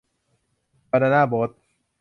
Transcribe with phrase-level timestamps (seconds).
[0.89, 1.49] บานาน่าโบ๊ท